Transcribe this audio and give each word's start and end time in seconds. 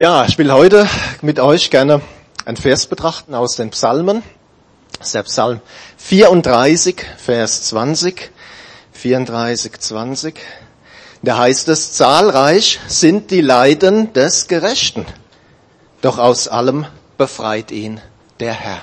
Ja, 0.00 0.24
ich 0.26 0.38
will 0.38 0.52
heute 0.52 0.88
mit 1.22 1.40
euch 1.40 1.70
gerne 1.70 2.00
ein 2.44 2.56
Vers 2.56 2.86
betrachten 2.86 3.34
aus 3.34 3.56
den 3.56 3.70
Psalmen. 3.70 4.22
Das 4.96 5.08
ist 5.08 5.14
der 5.16 5.22
Psalm 5.24 5.60
34, 5.96 7.04
Vers 7.16 7.64
20. 7.64 8.30
34, 8.92 9.80
20. 9.80 10.40
Da 11.22 11.38
heißt 11.38 11.68
es, 11.70 11.94
zahlreich 11.94 12.78
sind 12.86 13.32
die 13.32 13.40
Leiden 13.40 14.12
des 14.12 14.46
Gerechten, 14.46 15.04
doch 16.00 16.18
aus 16.18 16.46
allem 16.46 16.86
befreit 17.16 17.72
ihn 17.72 18.00
der 18.38 18.52
Herr. 18.52 18.82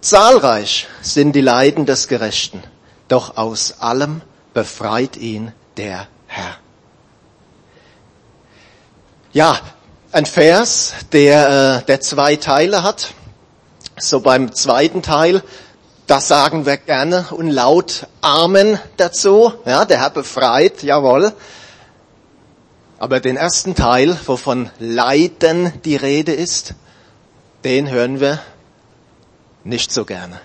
Zahlreich 0.00 0.86
sind 1.02 1.36
die 1.36 1.42
Leiden 1.42 1.84
des 1.84 2.08
Gerechten, 2.08 2.62
doch 3.08 3.36
aus 3.36 3.74
allem 3.80 4.22
befreit 4.54 5.18
ihn 5.18 5.52
der 5.76 6.08
Herr. 6.28 6.56
Ja, 9.34 9.60
ein 10.18 10.26
Vers, 10.26 10.94
der, 11.12 11.78
äh, 11.78 11.86
der 11.86 12.00
zwei 12.00 12.34
Teile 12.34 12.82
hat. 12.82 13.14
So 14.00 14.18
beim 14.18 14.52
zweiten 14.52 15.00
Teil, 15.00 15.44
da 16.08 16.20
sagen 16.20 16.66
wir 16.66 16.76
gerne 16.76 17.26
und 17.30 17.48
laut 17.50 18.08
Amen 18.20 18.80
dazu. 18.96 19.52
Ja, 19.64 19.84
der 19.84 20.00
Herr 20.00 20.10
befreit, 20.10 20.82
jawohl. 20.82 21.32
Aber 22.98 23.20
den 23.20 23.36
ersten 23.36 23.76
Teil, 23.76 24.18
wovon 24.26 24.70
Leiden 24.80 25.72
die 25.84 25.94
Rede 25.94 26.32
ist, 26.32 26.74
den 27.62 27.88
hören 27.88 28.18
wir 28.18 28.40
nicht 29.62 29.92
so 29.92 30.04
gerne. 30.04 30.40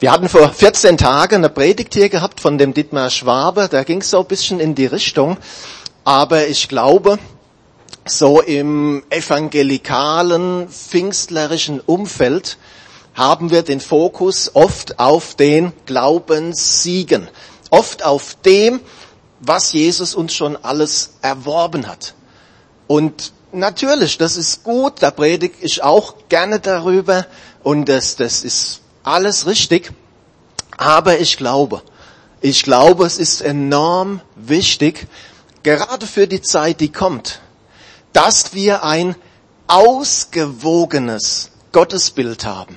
Wir 0.00 0.12
hatten 0.12 0.28
vor 0.28 0.50
14 0.50 0.98
Tagen 0.98 1.36
eine 1.36 1.48
Predigt 1.48 1.94
hier 1.94 2.10
gehabt 2.10 2.40
von 2.40 2.58
dem 2.58 2.74
Dietmar 2.74 3.08
Schwabe, 3.08 3.68
da 3.70 3.84
ging 3.84 4.02
es 4.02 4.10
so 4.10 4.20
ein 4.20 4.26
bisschen 4.26 4.60
in 4.60 4.74
die 4.74 4.86
Richtung, 4.86 5.38
aber 6.04 6.48
ich 6.48 6.68
glaube, 6.68 7.18
so 8.06 8.40
im 8.40 9.02
evangelikalen, 9.10 10.68
pfingstlerischen 10.68 11.80
Umfeld 11.80 12.56
haben 13.14 13.50
wir 13.50 13.62
den 13.62 13.80
Fokus 13.80 14.50
oft 14.54 14.98
auf 14.98 15.34
den 15.34 15.72
Glaubenssiegen. 15.86 17.28
Oft 17.70 18.04
auf 18.04 18.36
dem, 18.44 18.80
was 19.40 19.72
Jesus 19.72 20.14
uns 20.14 20.34
schon 20.34 20.56
alles 20.56 21.14
erworben 21.22 21.86
hat. 21.86 22.14
Und 22.86 23.32
natürlich, 23.52 24.18
das 24.18 24.36
ist 24.36 24.64
gut, 24.64 24.94
da 25.00 25.10
predige 25.10 25.54
ich 25.60 25.82
auch 25.82 26.14
gerne 26.28 26.60
darüber 26.60 27.26
und 27.62 27.88
das, 27.88 28.16
das 28.16 28.42
ist 28.42 28.80
alles 29.02 29.46
richtig. 29.46 29.92
Aber 30.76 31.20
ich 31.20 31.36
glaube, 31.36 31.82
ich 32.40 32.62
glaube, 32.62 33.04
es 33.04 33.18
ist 33.18 33.42
enorm 33.42 34.20
wichtig, 34.34 35.06
gerade 35.62 36.06
für 36.06 36.26
die 36.26 36.42
Zeit, 36.42 36.80
die 36.80 36.92
kommt, 36.92 37.40
dass 38.12 38.54
wir 38.54 38.84
ein 38.84 39.14
ausgewogenes 39.66 41.50
Gottesbild 41.72 42.44
haben, 42.44 42.76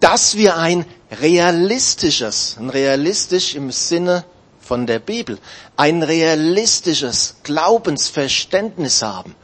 dass 0.00 0.36
wir 0.36 0.56
ein 0.56 0.84
realistisches, 1.20 2.56
ein 2.58 2.70
realistisch 2.70 3.54
im 3.54 3.70
Sinne 3.70 4.24
von 4.60 4.86
der 4.86 4.98
Bibel, 4.98 5.38
ein 5.76 6.02
realistisches 6.02 7.36
Glaubensverständnis 7.42 9.02
haben. 9.02 9.34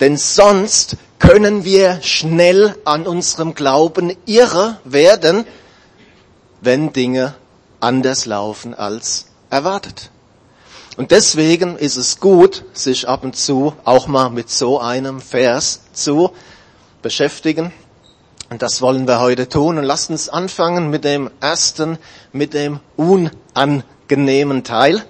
Denn 0.00 0.16
sonst 0.16 0.96
können 1.18 1.64
wir 1.64 2.00
schnell 2.02 2.76
an 2.84 3.06
unserem 3.06 3.54
Glauben 3.54 4.16
irre 4.26 4.78
werden, 4.84 5.44
wenn 6.60 6.92
Dinge 6.92 7.34
anders 7.80 8.26
laufen 8.26 8.74
als 8.74 9.26
erwartet. 9.50 10.10
Und 10.98 11.12
deswegen 11.12 11.78
ist 11.78 11.96
es 11.96 12.18
gut, 12.18 12.64
sich 12.72 13.06
ab 13.06 13.22
und 13.22 13.36
zu 13.36 13.72
auch 13.84 14.08
mal 14.08 14.30
mit 14.30 14.50
so 14.50 14.80
einem 14.80 15.20
Vers 15.20 15.82
zu 15.92 16.32
beschäftigen. 17.02 17.72
Und 18.50 18.62
das 18.62 18.82
wollen 18.82 19.06
wir 19.06 19.20
heute 19.20 19.48
tun. 19.48 19.78
Und 19.78 19.84
lasst 19.84 20.10
uns 20.10 20.28
anfangen 20.28 20.90
mit 20.90 21.04
dem 21.04 21.30
ersten, 21.40 21.98
mit 22.32 22.52
dem 22.52 22.80
unangenehmen 22.96 24.64
Teil. 24.64 25.04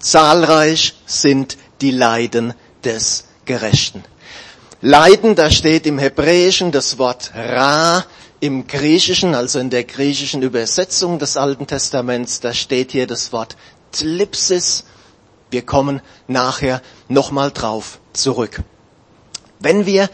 Zahlreich 0.00 0.96
sind 1.06 1.58
die 1.80 1.92
Leiden 1.92 2.52
des 2.82 3.26
Gerechten. 3.44 4.02
Leiden, 4.80 5.36
da 5.36 5.48
steht 5.48 5.86
im 5.86 6.00
Hebräischen 6.00 6.72
das 6.72 6.98
Wort 6.98 7.30
Ra, 7.36 8.04
im 8.40 8.66
Griechischen, 8.66 9.36
also 9.36 9.60
in 9.60 9.70
der 9.70 9.84
griechischen 9.84 10.42
Übersetzung 10.42 11.20
des 11.20 11.36
Alten 11.36 11.68
Testaments, 11.68 12.40
da 12.40 12.52
steht 12.52 12.92
hier 12.92 13.06
das 13.06 13.32
Wort 13.32 13.56
Tlipsis. 13.98 14.84
Wir 15.50 15.64
kommen 15.64 16.00
nachher 16.26 16.82
nochmal 17.08 17.50
drauf 17.50 17.98
zurück. 18.12 18.62
Wenn 19.58 19.86
wir 19.86 20.10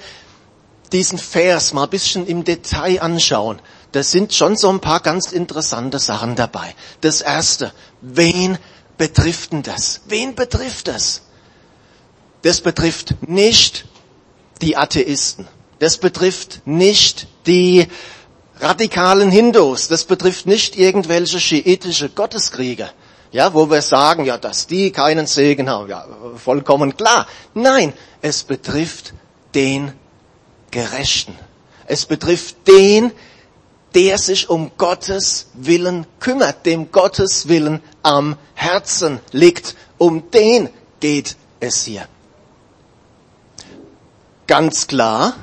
diesen 0.92 1.18
Vers 1.18 1.72
mal 1.72 1.84
ein 1.84 1.90
bisschen 1.90 2.26
im 2.26 2.44
Detail 2.44 3.00
anschauen, 3.00 3.60
da 3.92 4.02
sind 4.02 4.34
schon 4.34 4.56
so 4.56 4.70
ein 4.70 4.80
paar 4.80 5.00
ganz 5.00 5.32
interessante 5.32 5.98
Sachen 5.98 6.34
dabei. 6.36 6.74
Das 7.00 7.20
erste, 7.20 7.72
wen 8.00 8.58
betrifft 8.96 9.52
denn 9.52 9.62
das? 9.62 10.02
Wen 10.06 10.34
betrifft 10.34 10.88
das? 10.88 11.22
Das 12.42 12.60
betrifft 12.60 13.14
nicht 13.26 13.86
die 14.60 14.76
Atheisten. 14.76 15.46
Das 15.78 15.98
betrifft 15.98 16.62
nicht 16.64 17.26
die 17.46 17.86
radikalen 18.60 19.30
Hindus. 19.30 19.88
Das 19.88 20.04
betrifft 20.04 20.46
nicht 20.46 20.76
irgendwelche 20.76 21.40
schiitische 21.40 22.08
Gotteskrieger 22.08 22.92
ja, 23.32 23.54
wo 23.54 23.68
wir 23.70 23.82
sagen, 23.82 24.24
ja, 24.24 24.38
dass 24.38 24.66
die 24.66 24.92
keinen 24.92 25.26
Segen 25.26 25.68
haben, 25.68 25.88
ja, 25.88 26.06
vollkommen 26.36 26.96
klar. 26.96 27.26
Nein, 27.54 27.92
es 28.20 28.42
betrifft 28.44 29.14
den 29.54 29.92
Gerechten. 30.70 31.34
Es 31.86 32.06
betrifft 32.06 32.56
den, 32.68 33.10
der 33.94 34.18
sich 34.18 34.48
um 34.48 34.72
Gottes 34.76 35.48
Willen 35.54 36.06
kümmert, 36.20 36.64
dem 36.66 36.92
Gottes 36.92 37.48
Willen 37.48 37.82
am 38.02 38.36
Herzen 38.54 39.20
liegt. 39.32 39.76
Um 39.98 40.30
den 40.30 40.68
geht 41.00 41.36
es 41.60 41.84
hier. 41.84 42.06
Ganz 44.46 44.86
klar, 44.86 45.34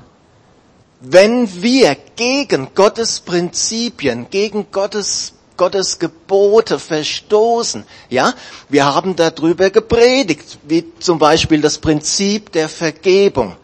wenn 1.00 1.62
wir 1.62 1.96
gegen 2.16 2.74
Gottes 2.76 3.20
Prinzipien, 3.22 4.30
gegen 4.30 4.72
Gottes 4.72 5.34
Gottes 5.60 6.00
Gebote 6.00 6.80
verstoßen. 6.80 7.84
Ja, 8.10 8.34
wir 8.70 8.86
haben 8.86 9.18
darüber 9.18 9.70
gepredigt, 9.70 10.58
wie 10.64 10.86
zum 11.00 11.20
Beispiel 11.20 11.60
das 11.60 11.80
Prinzip 11.80 12.54
der 12.54 12.70
Vergebung, 12.70 13.58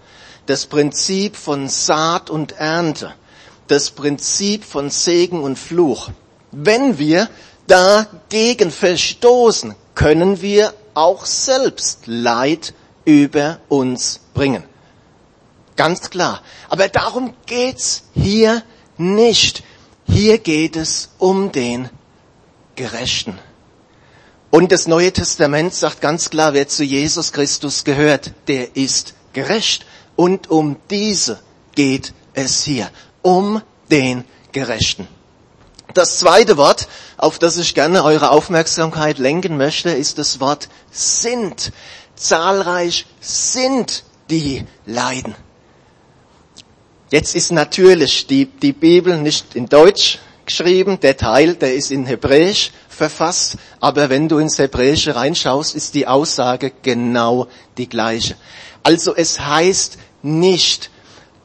das 0.45 0.65
Prinzip 0.65 1.37
von 1.37 1.69
Saat 1.69 2.29
und 2.29 2.51
Ernte, 2.51 3.13
das 3.69 3.91
Prinzip 3.91 4.65
von 4.65 4.89
Segen 4.89 5.41
und 5.41 5.57
Fluch. 5.57 6.09
Wenn 6.51 6.99
wir 6.99 7.29
dagegen 7.65 8.71
verstoßen, 8.71 9.73
können 9.95 10.41
wir 10.41 10.73
auch 10.95 11.25
selbst 11.25 12.07
Leid 12.07 12.73
über 13.05 13.61
uns 13.69 14.19
bringen. 14.33 14.65
Ganz 15.77 16.09
klar. 16.09 16.41
Aber 16.67 16.89
darum 16.89 17.33
geht's 17.45 18.03
hier 18.13 18.63
nicht. 18.97 19.63
Hier 20.07 20.37
geht 20.37 20.75
es 20.75 21.09
um 21.17 21.51
den 21.51 21.89
Gerechten. 22.75 23.39
Und 24.51 24.71
das 24.71 24.87
Neue 24.87 25.11
Testament 25.11 25.73
sagt 25.73 26.01
ganz 26.01 26.29
klar, 26.29 26.53
wer 26.53 26.67
zu 26.67 26.83
Jesus 26.83 27.33
Christus 27.33 27.83
gehört, 27.83 28.31
der 28.47 28.75
ist 28.77 29.13
gerecht. 29.33 29.85
Und 30.15 30.49
um 30.49 30.77
diese 30.89 31.39
geht 31.73 32.13
es 32.33 32.63
hier, 32.63 32.89
um 33.21 33.61
den 33.91 34.23
Gerechten. 34.51 35.07
Das 35.93 36.19
zweite 36.19 36.57
Wort, 36.57 36.87
auf 37.17 37.39
das 37.39 37.57
ich 37.57 37.73
gerne 37.73 38.03
eure 38.03 38.31
Aufmerksamkeit 38.31 39.17
lenken 39.17 39.57
möchte, 39.57 39.89
ist 39.89 40.17
das 40.17 40.39
Wort 40.39 40.69
sind. 40.91 41.71
Zahlreich 42.15 43.05
sind 43.19 44.03
die 44.29 44.65
Leiden. 44.85 45.35
Jetzt 47.11 47.35
ist 47.35 47.51
natürlich 47.51 48.25
die, 48.25 48.47
die 48.47 48.73
Bibel 48.73 49.17
nicht 49.17 49.55
in 49.55 49.67
Deutsch 49.67 50.17
geschrieben, 50.43 50.99
der 50.99 51.15
Teil, 51.15 51.53
der 51.53 51.75
ist 51.75 51.91
in 51.91 52.07
Hebräisch 52.07 52.71
verfasst, 52.89 53.57
aber 53.79 54.09
wenn 54.09 54.27
du 54.27 54.39
ins 54.39 54.57
Hebräische 54.57 55.15
reinschaust, 55.15 55.75
ist 55.75 55.93
die 55.93 56.07
Aussage 56.07 56.71
genau 56.81 57.47
die 57.77 57.87
gleiche. 57.87 58.35
Also 58.81 59.15
es 59.15 59.39
heißt 59.39 59.99
nicht, 60.23 60.89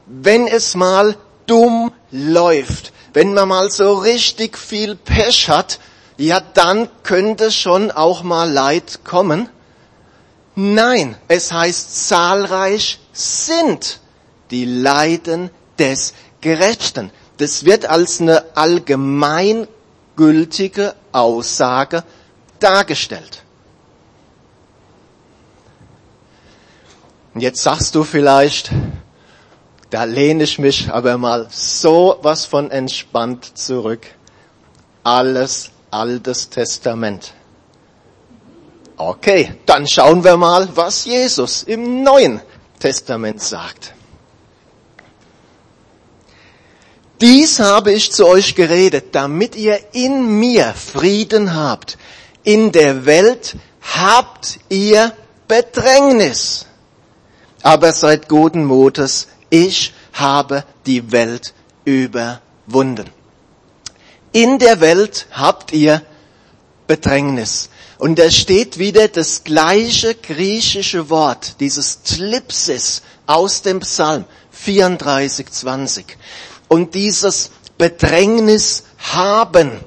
wenn 0.07 0.47
es 0.47 0.73
mal 0.73 1.15
dumm 1.45 1.91
läuft, 2.11 2.91
wenn 3.13 3.33
man 3.35 3.47
mal 3.47 3.69
so 3.69 3.93
richtig 3.99 4.57
viel 4.57 4.95
Pech 4.95 5.47
hat, 5.47 5.79
ja 6.17 6.39
dann 6.39 6.89
könnte 7.03 7.51
schon 7.51 7.91
auch 7.91 8.23
mal 8.23 8.49
Leid 8.51 9.01
kommen. 9.03 9.47
Nein, 10.55 11.17
es 11.27 11.51
heißt 11.51 12.07
zahlreich 12.07 12.99
sind 13.13 13.99
die 14.51 14.65
Leiden 14.65 15.49
des 15.79 16.13
Gerechten. 16.41 17.09
Das 17.37 17.65
wird 17.65 17.85
als 17.85 18.21
eine 18.21 18.43
allgemeingültige 18.55 20.93
Aussage 21.11 22.03
dargestellt. 22.59 23.41
Und 27.33 27.41
jetzt 27.41 27.63
sagst 27.63 27.95
du 27.95 28.03
vielleicht, 28.03 28.71
da 29.89 30.03
lehne 30.03 30.43
ich 30.43 30.59
mich 30.59 30.91
aber 30.91 31.17
mal 31.17 31.47
so 31.49 32.19
was 32.21 32.45
von 32.45 32.69
entspannt 32.71 33.57
zurück. 33.57 34.05
Alles 35.03 35.71
Altes 35.89 36.49
Testament. 36.49 37.33
Okay, 38.97 39.55
dann 39.65 39.87
schauen 39.87 40.23
wir 40.23 40.37
mal, 40.37 40.69
was 40.75 41.05
Jesus 41.05 41.63
im 41.63 42.03
Neuen 42.03 42.39
Testament 42.79 43.41
sagt. 43.41 43.95
Dies 47.21 47.59
habe 47.59 47.93
ich 47.93 48.11
zu 48.11 48.25
euch 48.25 48.55
geredet, 48.55 49.09
damit 49.11 49.55
ihr 49.55 49.79
in 49.93 50.39
mir 50.39 50.73
Frieden 50.73 51.53
habt. 51.53 51.99
In 52.43 52.71
der 52.71 53.05
Welt 53.05 53.57
habt 53.81 54.59
ihr 54.69 55.13
Bedrängnis. 55.47 56.65
Aber 57.61 57.93
seid 57.93 58.27
guten 58.27 58.65
Mutes, 58.65 59.27
ich 59.51 59.93
habe 60.13 60.63
die 60.87 61.11
Welt 61.11 61.53
überwunden. 61.85 63.05
In 64.31 64.57
der 64.57 64.81
Welt 64.81 65.27
habt 65.31 65.73
ihr 65.73 66.01
Bedrängnis. 66.87 67.69
Und 67.99 68.17
da 68.17 68.31
steht 68.31 68.79
wieder 68.79 69.07
das 69.07 69.43
gleiche 69.43 70.15
griechische 70.15 71.11
Wort, 71.11 71.57
dieses 71.59 72.01
Tlipsis 72.01 73.03
aus 73.27 73.61
dem 73.61 73.81
Psalm 73.81 74.25
34, 74.49 75.51
20. 75.51 76.17
Und 76.71 76.95
dieses 76.95 77.51
Bedrängnis 77.77 78.83
haben, 78.97 79.81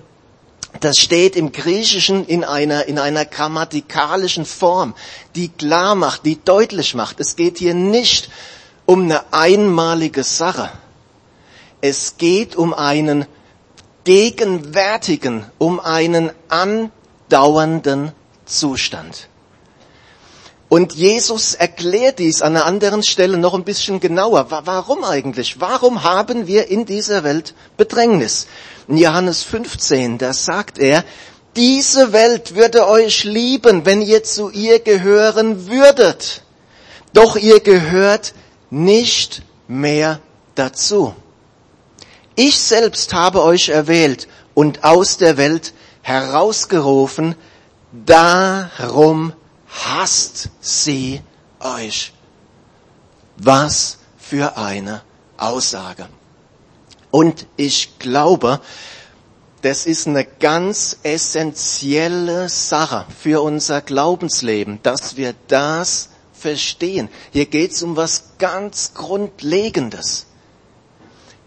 das 0.80 0.98
steht 0.98 1.34
im 1.34 1.50
Griechischen 1.50 2.26
in 2.26 2.44
einer, 2.44 2.84
in 2.84 2.98
einer 2.98 3.24
grammatikalischen 3.24 4.44
Form, 4.44 4.94
die 5.34 5.48
klar 5.48 5.94
macht, 5.94 6.26
die 6.26 6.44
deutlich 6.44 6.94
macht, 6.94 7.20
es 7.20 7.36
geht 7.36 7.56
hier 7.56 7.72
nicht 7.72 8.28
um 8.84 9.04
eine 9.04 9.32
einmalige 9.32 10.24
Sache. 10.24 10.70
Es 11.80 12.18
geht 12.18 12.54
um 12.54 12.74
einen 12.74 13.24
gegenwärtigen, 14.04 15.46
um 15.56 15.80
einen 15.80 16.32
andauernden 16.50 18.12
Zustand. 18.44 19.30
Und 20.74 20.92
Jesus 20.92 21.54
erklärt 21.54 22.18
dies 22.18 22.42
an 22.42 22.56
einer 22.56 22.66
anderen 22.66 23.04
Stelle 23.04 23.38
noch 23.38 23.54
ein 23.54 23.62
bisschen 23.62 24.00
genauer. 24.00 24.48
Warum 24.50 25.04
eigentlich? 25.04 25.60
Warum 25.60 26.02
haben 26.02 26.48
wir 26.48 26.66
in 26.66 26.84
dieser 26.84 27.22
Welt 27.22 27.54
Bedrängnis? 27.76 28.48
In 28.88 28.96
Johannes 28.96 29.44
15, 29.44 30.18
da 30.18 30.32
sagt 30.32 30.80
er, 30.80 31.04
diese 31.54 32.12
Welt 32.12 32.56
würde 32.56 32.88
euch 32.88 33.22
lieben, 33.22 33.86
wenn 33.86 34.02
ihr 34.02 34.24
zu 34.24 34.50
ihr 34.50 34.80
gehören 34.80 35.68
würdet. 35.68 36.42
Doch 37.12 37.36
ihr 37.36 37.60
gehört 37.60 38.34
nicht 38.68 39.42
mehr 39.68 40.18
dazu. 40.56 41.14
Ich 42.34 42.58
selbst 42.58 43.14
habe 43.14 43.44
euch 43.44 43.68
erwählt 43.68 44.26
und 44.54 44.82
aus 44.82 45.18
der 45.18 45.36
Welt 45.36 45.72
herausgerufen, 46.02 47.36
darum 47.92 49.34
hasst 49.74 50.50
sie 50.60 51.20
euch. 51.60 52.12
Was 53.36 53.98
für 54.16 54.56
eine 54.56 55.02
Aussage. 55.36 56.08
Und 57.10 57.46
ich 57.56 57.98
glaube, 57.98 58.60
das 59.62 59.86
ist 59.86 60.06
eine 60.06 60.24
ganz 60.24 60.98
essentielle 61.02 62.48
Sache 62.48 63.06
für 63.20 63.42
unser 63.42 63.80
Glaubensleben, 63.80 64.80
dass 64.82 65.16
wir 65.16 65.34
das 65.48 66.10
verstehen. 66.32 67.08
Hier 67.32 67.46
geht 67.46 67.72
es 67.72 67.82
um 67.82 67.96
was 67.96 68.24
ganz 68.38 68.92
Grundlegendes. 68.94 70.26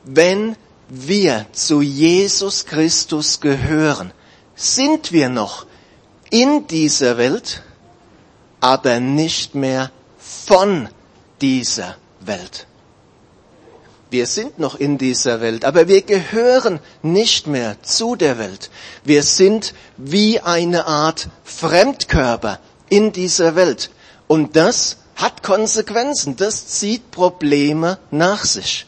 Wenn 0.03 0.55
wir 0.89 1.45
zu 1.51 1.81
Jesus 1.81 2.65
Christus 2.65 3.39
gehören, 3.39 4.11
sind 4.55 5.11
wir 5.11 5.29
noch 5.29 5.65
in 6.29 6.65
dieser 6.67 7.17
Welt, 7.17 7.61
aber 8.59 8.99
nicht 8.99 9.55
mehr 9.55 9.91
von 10.17 10.89
dieser 11.41 11.95
Welt. 12.19 12.67
Wir 14.09 14.25
sind 14.25 14.57
noch 14.57 14.75
in 14.75 14.97
dieser 14.97 15.41
Welt, 15.41 15.65
aber 15.65 15.87
wir 15.89 16.01
gehören 16.01 16.79
nicht 17.01 17.45
mehr 17.45 17.75
zu 17.81 18.15
der 18.15 18.37
Welt. 18.37 18.69
Wir 19.03 19.21
sind 19.21 19.73
wie 19.97 20.39
eine 20.39 20.85
Art 20.85 21.27
Fremdkörper 21.43 22.59
in 22.89 23.11
dieser 23.11 23.55
Welt. 23.55 23.89
Und 24.27 24.55
das 24.55 24.97
hat 25.15 25.43
Konsequenzen, 25.43 26.37
das 26.37 26.67
zieht 26.67 27.11
Probleme 27.11 27.97
nach 28.11 28.45
sich. 28.45 28.85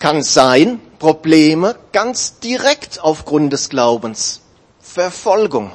Kann 0.00 0.22
sein, 0.22 0.80
Probleme 0.98 1.76
ganz 1.92 2.40
direkt 2.40 3.00
aufgrund 3.00 3.52
des 3.52 3.68
Glaubens. 3.68 4.40
Verfolgung. 4.80 5.70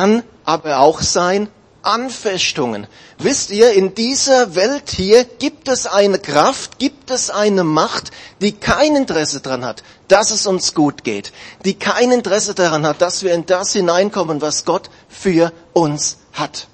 Kann 0.00 0.22
aber 0.46 0.78
auch 0.78 1.02
sein, 1.02 1.50
Anfechtungen. 1.82 2.86
Wisst 3.18 3.50
ihr, 3.50 3.74
in 3.74 3.94
dieser 3.94 4.54
Welt 4.54 4.88
hier 4.88 5.24
gibt 5.24 5.68
es 5.68 5.86
eine 5.86 6.18
Kraft, 6.18 6.78
gibt 6.78 7.10
es 7.10 7.28
eine 7.28 7.64
Macht, 7.64 8.10
die 8.40 8.52
kein 8.52 8.96
Interesse 8.96 9.42
daran 9.42 9.62
hat, 9.62 9.82
dass 10.08 10.30
es 10.30 10.46
uns 10.46 10.72
gut 10.72 11.04
geht, 11.04 11.32
die 11.66 11.74
kein 11.74 12.12
Interesse 12.12 12.54
daran 12.54 12.86
hat, 12.86 13.02
dass 13.02 13.24
wir 13.24 13.34
in 13.34 13.44
das 13.44 13.74
hineinkommen, 13.74 14.40
was 14.40 14.64
Gott 14.64 14.88
für 15.10 15.52
uns 15.74 16.16
hat. 16.32 16.66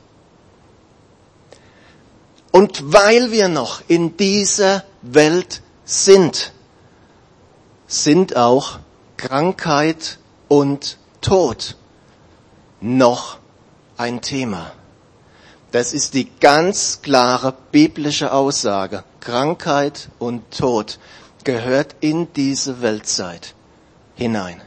Und 2.53 2.93
weil 2.93 3.33
wir 3.33 3.49
noch 3.49 3.83
in 3.89 4.17
dieser 4.17 4.85
Welt 5.03 5.63
sind, 5.85 6.53
sind 7.89 8.37
auch 8.37 8.79
Krankheit 9.17 10.19
und 10.47 10.99
Tod 11.23 11.75
noch 12.87 13.39
ein 13.97 14.21
Thema. 14.21 14.73
Das 15.73 15.93
ist 15.93 16.15
die 16.15 16.31
ganz 16.41 17.01
klare 17.03 17.55
biblische 17.73 18.33
Aussage. 18.33 19.03
Krankheit 19.21 20.09
und 20.19 20.51
Tod 20.57 20.99
gehört 21.45 21.97
in 22.01 22.33
diese 22.35 22.81
Weltzeit 22.83 23.55
hinein. 24.15 24.63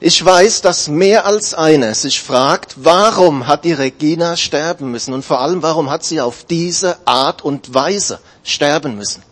Ich 0.00 0.22
weiß, 0.24 0.60
dass 0.60 0.88
mehr 0.88 1.24
als 1.24 1.54
einer 1.54 1.94
sich 1.94 2.20
fragt, 2.20 2.74
warum 2.84 3.46
hat 3.46 3.64
die 3.64 3.72
Regina 3.72 4.36
sterben 4.36 4.90
müssen 4.90 5.14
und 5.14 5.24
vor 5.24 5.40
allem, 5.40 5.62
warum 5.62 5.90
hat 5.90 6.04
sie 6.04 6.20
auf 6.20 6.44
diese 6.44 6.98
Art 7.06 7.42
und 7.42 7.72
Weise 7.72 8.20
sterben 8.42 8.96
müssen. 8.96 9.22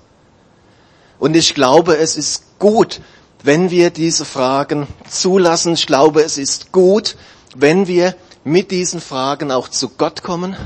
Und 1.19 1.37
ich 1.37 1.55
glaube, 1.55 1.97
es 1.97 2.17
ist 2.17 2.59
gut, 2.59 3.01
wenn 3.43 3.71
wir 3.71 3.91
diese 3.91 4.25
Fragen 4.25 4.87
zulassen. 5.09 5.75
Ich 5.75 5.87
glaube, 5.87 6.23
es 6.23 6.39
ist 6.39 6.73
gut, 6.73 7.17
wenn 7.55 7.87
wir 7.87 8.15
mit 8.45 8.71
diesen 8.71 9.01
Fragen 9.01 9.51
auch 9.51 9.69
zu 9.69 9.89
Gott 9.91 10.23
kommen. 10.23 10.57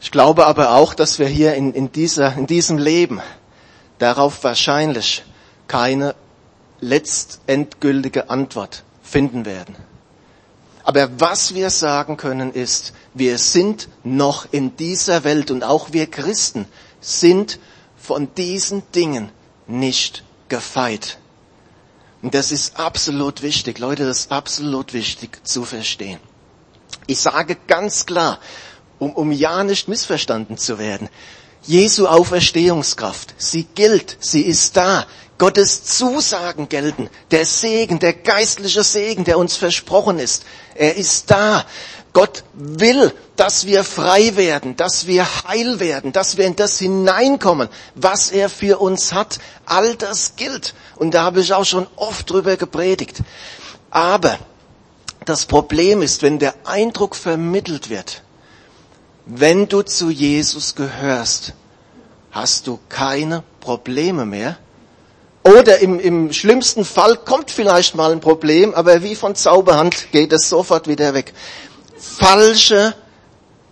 Ich 0.00 0.10
glaube 0.10 0.46
aber 0.46 0.72
auch, 0.74 0.94
dass 0.94 1.18
wir 1.18 1.26
hier 1.28 1.54
in, 1.54 1.72
in, 1.72 1.92
dieser, 1.92 2.34
in 2.36 2.46
diesem 2.46 2.78
Leben 2.78 3.20
darauf 3.98 4.42
wahrscheinlich 4.44 5.24
keine 5.68 6.14
letztendgültige 6.80 8.30
Antwort 8.30 8.82
finden 9.02 9.44
werden. 9.44 9.76
Aber 10.82 11.20
was 11.20 11.54
wir 11.54 11.70
sagen 11.70 12.16
können 12.16 12.52
ist, 12.52 12.94
wir 13.14 13.38
sind 13.38 13.88
noch 14.02 14.46
in 14.50 14.76
dieser 14.76 15.24
Welt 15.24 15.50
und 15.50 15.62
auch 15.62 15.92
wir 15.92 16.06
Christen 16.06 16.66
sind 17.00 17.58
von 17.96 18.34
diesen 18.34 18.82
Dingen 18.92 19.30
nicht 19.66 20.24
gefeit. 20.48 21.19
Und 22.22 22.34
das 22.34 22.52
ist 22.52 22.78
absolut 22.78 23.42
wichtig, 23.42 23.78
Leute, 23.78 24.04
das 24.04 24.20
ist 24.20 24.32
absolut 24.32 24.92
wichtig 24.92 25.40
zu 25.46 25.64
verstehen. 25.64 26.20
Ich 27.06 27.20
sage 27.20 27.56
ganz 27.66 28.04
klar, 28.06 28.38
um, 28.98 29.12
um 29.14 29.32
ja 29.32 29.64
nicht 29.64 29.88
missverstanden 29.88 30.58
zu 30.58 30.78
werden, 30.78 31.08
Jesu 31.62 32.06
Auferstehungskraft, 32.06 33.34
sie 33.38 33.64
gilt, 33.74 34.16
sie 34.20 34.42
ist 34.42 34.76
da. 34.76 35.06
Gottes 35.38 35.84
Zusagen 35.84 36.68
gelten, 36.68 37.08
der 37.30 37.46
Segen, 37.46 37.98
der 37.98 38.12
geistliche 38.12 38.84
Segen, 38.84 39.24
der 39.24 39.38
uns 39.38 39.56
versprochen 39.56 40.18
ist, 40.18 40.44
er 40.74 40.96
ist 40.96 41.30
da. 41.30 41.64
Gott 42.12 42.42
will, 42.54 43.12
dass 43.36 43.66
wir 43.66 43.84
frei 43.84 44.36
werden, 44.36 44.76
dass 44.76 45.06
wir 45.06 45.24
heil 45.48 45.78
werden, 45.80 46.12
dass 46.12 46.36
wir 46.36 46.46
in 46.46 46.56
das 46.56 46.78
hineinkommen, 46.78 47.68
was 47.94 48.30
er 48.30 48.48
für 48.48 48.80
uns 48.80 49.12
hat. 49.12 49.38
All 49.64 49.94
das 49.94 50.36
gilt. 50.36 50.74
Und 50.96 51.14
da 51.14 51.22
habe 51.22 51.40
ich 51.40 51.52
auch 51.52 51.64
schon 51.64 51.86
oft 51.96 52.28
drüber 52.28 52.56
gepredigt. 52.56 53.22
Aber 53.90 54.38
das 55.24 55.46
Problem 55.46 56.02
ist, 56.02 56.22
wenn 56.22 56.38
der 56.38 56.54
Eindruck 56.64 57.14
vermittelt 57.14 57.90
wird, 57.90 58.22
wenn 59.26 59.68
du 59.68 59.82
zu 59.82 60.10
Jesus 60.10 60.74
gehörst, 60.74 61.52
hast 62.32 62.66
du 62.66 62.78
keine 62.88 63.44
Probleme 63.60 64.26
mehr. 64.26 64.58
Oder 65.42 65.78
im, 65.78 65.98
im 65.98 66.32
schlimmsten 66.32 66.84
Fall 66.84 67.16
kommt 67.16 67.50
vielleicht 67.50 67.94
mal 67.94 68.12
ein 68.12 68.20
Problem, 68.20 68.74
aber 68.74 69.02
wie 69.02 69.14
von 69.14 69.34
Zauberhand 69.34 70.12
geht 70.12 70.32
es 70.32 70.48
sofort 70.48 70.86
wieder 70.86 71.14
weg. 71.14 71.32
Falsche, 72.00 72.94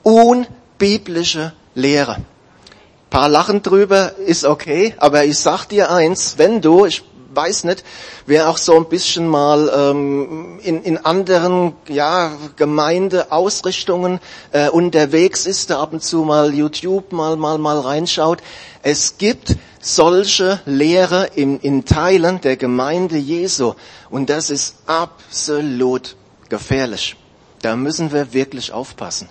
unbiblische 0.02 1.52
Lehre. 1.74 2.16
Ein 2.16 3.10
paar 3.10 3.28
lachen 3.28 3.62
drüber, 3.62 4.16
ist 4.18 4.44
okay, 4.44 4.94
aber 4.98 5.24
ich 5.24 5.38
sag 5.38 5.66
dir 5.66 5.90
eins, 5.90 6.36
wenn 6.36 6.60
du, 6.60 6.84
ich 6.84 7.02
weiß 7.34 7.64
nicht, 7.64 7.84
wer 8.26 8.48
auch 8.48 8.56
so 8.56 8.76
ein 8.76 8.88
bisschen 8.88 9.28
mal 9.28 9.70
ähm, 9.74 10.58
in, 10.62 10.82
in 10.82 10.98
anderen 10.98 11.74
ja, 11.88 12.32
Gemeindeausrichtungen 12.56 14.20
äh, 14.52 14.68
unterwegs 14.68 15.46
ist, 15.46 15.70
der 15.70 15.78
ab 15.78 15.92
und 15.92 16.02
zu 16.02 16.24
mal 16.24 16.52
YouTube 16.52 17.12
mal 17.12 17.36
mal 17.36 17.58
mal 17.58 17.78
reinschaut. 17.78 18.40
Es 18.82 19.18
gibt 19.18 19.56
solche 19.80 20.60
Lehre 20.66 21.30
in, 21.34 21.60
in 21.60 21.84
Teilen 21.84 22.40
der 22.40 22.56
Gemeinde 22.56 23.16
Jesu 23.16 23.74
und 24.10 24.30
das 24.30 24.50
ist 24.50 24.76
absolut 24.86 26.16
gefährlich. 26.48 27.16
Da 27.62 27.76
müssen 27.76 28.12
wir 28.12 28.32
wirklich 28.32 28.72
aufpassen. 28.72 29.28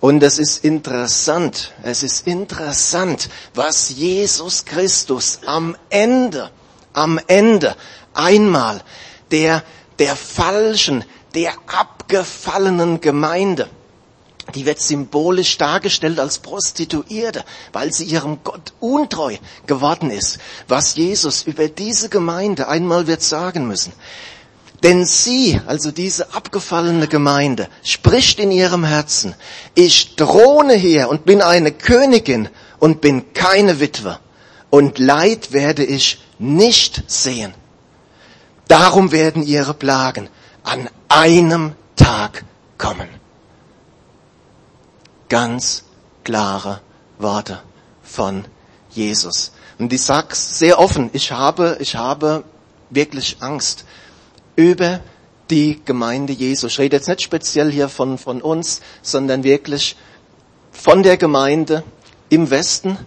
Und 0.00 0.22
es 0.22 0.38
ist 0.38 0.64
interessant, 0.64 1.72
es 1.82 2.02
ist 2.02 2.26
interessant, 2.26 3.30
was 3.54 3.90
Jesus 3.90 4.64
Christus 4.64 5.40
am 5.46 5.76
Ende, 5.88 6.50
am 6.92 7.18
Ende 7.26 7.74
einmal 8.12 8.82
der, 9.30 9.62
der 9.98 10.14
falschen, 10.14 11.04
der 11.34 11.54
abgefallenen 11.66 13.00
Gemeinde, 13.00 13.68
die 14.54 14.64
wird 14.64 14.80
symbolisch 14.80 15.58
dargestellt 15.58 16.20
als 16.20 16.38
Prostituierte, 16.38 17.44
weil 17.72 17.92
sie 17.92 18.04
ihrem 18.04 18.44
Gott 18.44 18.74
untreu 18.80 19.36
geworden 19.66 20.10
ist, 20.10 20.38
was 20.68 20.94
Jesus 20.94 21.42
über 21.42 21.68
diese 21.68 22.08
Gemeinde 22.08 22.68
einmal 22.68 23.06
wird 23.06 23.22
sagen 23.22 23.66
müssen. 23.66 23.92
Denn 24.86 25.04
sie, 25.04 25.60
also 25.66 25.90
diese 25.90 26.32
abgefallene 26.32 27.08
Gemeinde, 27.08 27.66
spricht 27.82 28.38
in 28.38 28.52
ihrem 28.52 28.84
Herzen, 28.84 29.34
ich 29.74 30.14
drohne 30.14 30.74
hier 30.74 31.08
und 31.08 31.24
bin 31.24 31.42
eine 31.42 31.72
Königin 31.72 32.48
und 32.78 33.00
bin 33.00 33.32
keine 33.32 33.80
Witwe 33.80 34.20
und 34.70 35.00
Leid 35.00 35.50
werde 35.50 35.82
ich 35.82 36.22
nicht 36.38 37.02
sehen. 37.08 37.52
Darum 38.68 39.10
werden 39.10 39.42
ihre 39.42 39.74
Plagen 39.74 40.28
an 40.62 40.88
einem 41.08 41.72
Tag 41.96 42.44
kommen. 42.78 43.08
Ganz 45.28 45.82
klare 46.22 46.80
Worte 47.18 47.60
von 48.04 48.44
Jesus. 48.90 49.50
Und 49.80 49.92
ich 49.92 50.02
sag's 50.02 50.60
sehr 50.60 50.78
offen, 50.78 51.10
ich 51.12 51.32
habe, 51.32 51.76
ich 51.80 51.96
habe 51.96 52.44
wirklich 52.90 53.38
Angst 53.40 53.84
über 54.56 55.00
die 55.50 55.80
Gemeinde 55.84 56.32
Jesu. 56.32 56.66
Ich 56.66 56.78
rede 56.78 56.96
jetzt 56.96 57.08
nicht 57.08 57.22
speziell 57.22 57.70
hier 57.70 57.88
von, 57.88 58.18
von 58.18 58.42
uns, 58.42 58.80
sondern 59.02 59.44
wirklich 59.44 59.96
von 60.72 61.02
der 61.02 61.16
Gemeinde 61.16 61.84
im 62.28 62.50
Westen. 62.50 62.98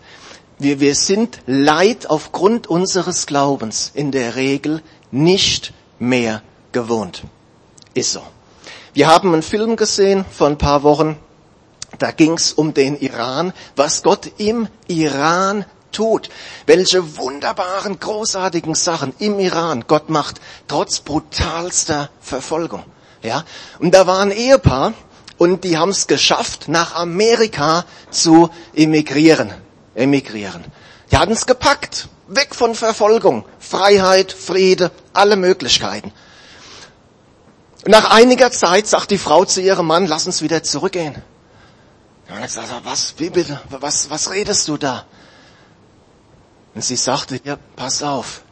Wir, 0.58 0.79
wir 0.79 0.96
sind 0.96 1.39
Leid 1.46 2.10
aufgrund 2.10 2.68
unseres 2.68 3.25
Glaubens 3.25 3.91
in 3.94 4.12
der 4.12 4.36
Regel 4.36 4.82
nicht 5.12 5.74
mehr 6.00 6.41
gewohnt. 6.72 7.24
Ist 7.94 8.13
so. 8.13 8.22
Wir 8.94 9.08
haben 9.08 9.34
einen 9.34 9.44
Film 9.44 9.75
gesehen 9.75 10.25
vor 10.32 10.48
ein 10.48 10.58
paar 10.58 10.84
Wochen. 10.84 11.18
Da 11.98 12.12
ging 12.12 12.34
es 12.34 12.53
um 12.53 12.74
den 12.74 13.00
Iran, 13.00 13.53
was 13.75 14.03
Gott 14.03 14.32
im 14.38 14.68
Iran 14.88 15.65
tut, 15.91 16.29
welche 16.65 17.17
wunderbaren, 17.17 18.00
großartigen 18.00 18.75
Sachen 18.75 19.13
im 19.19 19.39
Iran 19.39 19.86
Gott 19.88 20.10
macht, 20.10 20.41
trotz 20.67 21.00
brutalster 21.00 22.10
Verfolgung. 22.19 22.84
Ja, 23.22 23.43
und 23.79 23.93
da 23.93 24.08
war 24.08 24.19
ein 24.19 24.31
Ehepaar 24.31 24.93
und 25.38 25.63
die 25.63 25.77
haben 25.77 25.89
es 25.89 26.08
geschafft, 26.08 26.67
nach 26.67 26.96
Amerika 26.96 27.86
zu 28.12 28.50
emigrieren. 28.74 29.53
Emigrieren. 29.96 30.63
Die 31.12 31.17
hatten 31.17 31.34
es 31.34 31.46
gepackt, 31.46 32.08
weg 32.27 32.53
von 32.55 32.75
Verfolgung, 32.75 33.46
Freiheit, 33.60 34.31
Friede, 34.31 34.91
alle 35.13 35.36
Möglichkeiten. 35.36 36.12
Nach 37.86 38.12
einiger 38.12 38.51
Zeit 38.51 38.88
sagt 38.88 39.12
die 39.12 39.17
Frau 39.17 39.46
zu 39.46 39.62
ihrem 39.62 39.88
Mann, 39.88 40.05
lass 40.05 40.25
uns 40.25 40.41
wieder 40.41 40.63
zurückgehen. 40.63 41.15
Und 42.29 42.38
er 42.38 42.48
sagt, 42.48 42.69
was, 42.84 43.15
wie 43.17 43.29
bitte, 43.29 43.60
was, 43.69 44.10
was 44.10 44.29
redest 44.31 44.67
du 44.67 44.77
da? 44.77 45.05
Und 46.75 46.83
sie 46.83 46.95
sagte, 46.95 47.41
ja, 47.43 47.57
pass 47.75 48.03
auf, 48.03 48.43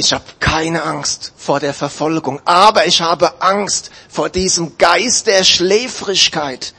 ich 0.00 0.12
habe 0.12 0.24
keine 0.38 0.84
Angst 0.84 1.32
vor 1.36 1.58
der 1.58 1.74
Verfolgung, 1.74 2.40
aber 2.44 2.86
ich 2.86 3.00
habe 3.00 3.42
Angst 3.42 3.90
vor 4.08 4.28
diesem 4.28 4.78
Geist 4.78 5.26
der 5.26 5.42
Schläfrigkeit, 5.42 6.72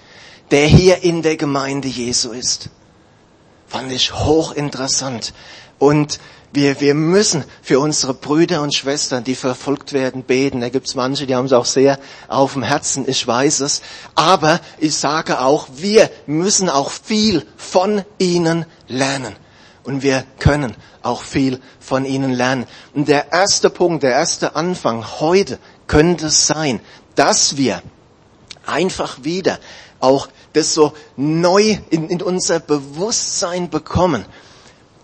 der 0.52 0.66
hier 0.66 1.04
in 1.04 1.22
der 1.22 1.36
Gemeinde 1.36 1.90
Jesu 1.90 2.32
ist. 2.32 2.70
Fand 3.68 3.92
ich 3.92 4.14
hochinteressant. 4.14 5.34
Und 5.78 6.20
wir, 6.54 6.80
wir 6.80 6.96
müssen 6.96 7.44
für 7.62 7.80
unsere 7.80 8.14
Brüder 8.14 8.62
und 8.62 8.74
Schwestern, 8.74 9.24
die 9.26 9.36
verfolgt 9.36 9.94
werden, 9.94 10.24
beten. 10.24 10.62
Da 10.62 10.70
gibt's 10.70 10.96
manche, 10.96 11.28
die 11.28 11.36
haben 11.36 11.46
es 11.46 11.54
auch 11.54 11.66
sehr 11.66 12.00
auf 12.30 12.54
dem 12.54 12.64
Herzen, 12.64 13.08
ich 13.08 13.28
weiß 13.28 13.60
es. 13.60 13.82
Aber 14.16 14.62
ich 14.80 14.96
sage 14.96 15.42
auch, 15.42 15.68
wir 15.76 16.10
müssen 16.26 16.70
auch 16.70 16.90
viel 16.90 17.46
von 17.58 18.04
ihnen 18.18 18.66
lernen 18.88 19.36
und 19.90 20.04
wir 20.04 20.24
können 20.38 20.76
auch 21.02 21.24
viel 21.24 21.60
von 21.80 22.06
ihnen 22.06 22.32
lernen. 22.32 22.68
Und 22.94 23.08
der 23.08 23.32
erste 23.32 23.72
Punkt, 23.72 24.04
der 24.04 24.12
erste 24.12 24.56
Anfang 24.56 25.04
heute 25.20 25.58
könnte 25.88 26.30
sein, 26.30 26.80
dass 27.16 27.58
wir 27.58 27.82
einfach 28.68 29.24
wieder 29.24 29.58
auch 30.00 30.28
das 30.54 30.76
so 30.76 30.94
neu 31.18 31.80
in, 31.90 32.08
in 32.08 32.22
unser 32.22 32.60
Bewusstsein 32.60 33.72
bekommen. 33.72 34.26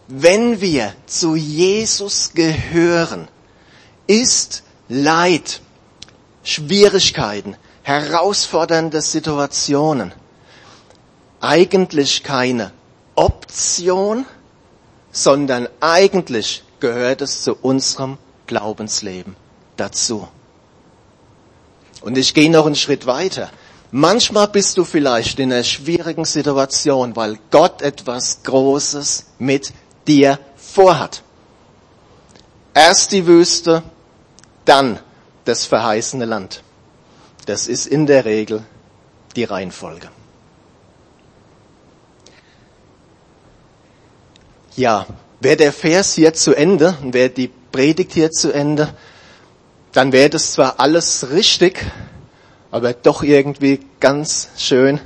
Wenn 0.08 0.62
wir 0.62 0.94
zu 1.08 1.36
Jesus 1.36 2.34
gehören, 2.36 3.28
ist 4.06 4.62
Leid, 4.88 5.62
Schwierigkeiten, 6.44 7.58
herausfordernde 7.82 9.02
Situationen 9.02 10.14
eigentlich 11.40 12.22
keine 12.22 12.72
Option, 13.16 14.28
sondern 15.16 15.70
eigentlich 15.80 16.62
gehört 16.82 17.22
es 17.22 17.42
zu 17.42 17.56
unserem 17.56 18.18
Glaubensleben 18.48 19.38
dazu. 19.78 20.28
Und 22.02 22.18
ich 22.18 22.34
gehe 22.34 22.52
noch 22.52 22.66
einen 22.66 22.76
Schritt 22.76 23.06
weiter. 23.06 23.50
Manchmal 23.92 24.50
bist 24.50 24.78
du 24.78 24.84
vielleicht 24.84 25.40
in 25.40 25.54
einer 25.54 25.64
schwierigen 25.64 26.26
Situation, 26.26 27.16
weil 27.16 27.40
Gott 27.50 27.82
etwas 27.82 28.44
Großes 28.44 29.28
mit 29.40 29.72
dir 30.06 30.38
vorhat. 30.58 31.24
Erst 32.74 33.14
die 33.14 33.26
Wüste, 33.26 33.84
dann 34.66 35.00
das 35.46 35.64
verheißene 35.64 36.26
Land. 36.26 36.62
Das 37.46 37.68
ist 37.68 37.88
in 37.88 38.06
der 38.06 38.26
Regel 38.26 38.64
die 39.38 39.46
Reihenfolge. 39.46 40.10
Ja, 44.76 45.06
wäre 45.40 45.56
der 45.56 45.72
Vers 45.72 46.16
hier 46.16 46.34
zu 46.34 46.54
Ende, 46.54 46.98
wäre 47.02 47.30
die 47.30 47.50
Predigt 47.72 48.12
hier 48.12 48.32
zu 48.32 48.52
Ende, 48.52 48.94
dann 49.94 50.12
wäre 50.12 50.30
das 50.30 50.52
zwar 50.52 50.82
alles 50.82 51.30
richtig, 51.32 51.86
aber 52.72 52.92
doch 52.92 53.24
irgendwie 53.24 53.80
ganz 54.02 54.50
schön 54.58 55.00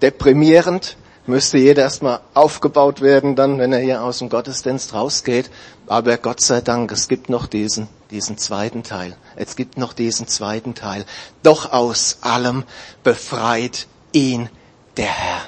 deprimierend. 0.00 0.96
Müsste 1.26 1.58
jeder 1.58 1.82
erstmal 1.82 2.20
aufgebaut 2.32 3.02
werden, 3.02 3.36
dann, 3.36 3.58
wenn 3.58 3.74
er 3.74 3.80
hier 3.80 4.02
aus 4.02 4.20
dem 4.20 4.30
Gottesdienst 4.30 4.94
rausgeht. 4.94 5.50
Aber 5.86 6.16
Gott 6.16 6.40
sei 6.40 6.62
Dank, 6.62 6.90
es 6.90 7.06
gibt 7.06 7.28
noch 7.28 7.46
diesen, 7.46 7.88
diesen 8.10 8.38
zweiten 8.38 8.82
Teil. 8.82 9.14
Es 9.36 9.54
gibt 9.54 9.76
noch 9.76 9.92
diesen 9.92 10.28
zweiten 10.28 10.74
Teil. 10.74 11.04
Doch 11.42 11.72
aus 11.72 12.18
allem 12.22 12.64
befreit 13.04 13.86
ihn 14.12 14.48
der 14.96 15.12
Herr. 15.12 15.42